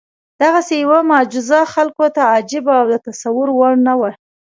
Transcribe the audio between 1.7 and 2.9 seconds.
خلکو ته عجیبه او